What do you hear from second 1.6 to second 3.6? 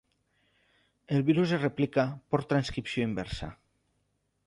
replica por transcripció inversa.